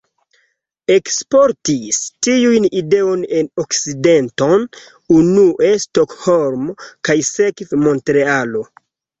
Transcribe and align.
Eksportis 0.93 1.99
tiun 2.27 2.65
ideon 2.79 3.21
en 3.41 3.49
Okcidenton, 3.65 4.65
unue 5.19 5.71
Stokholmo, 5.85 6.79
kaj 7.11 7.19
sekve 7.33 7.85
Montrealo. 7.87 8.69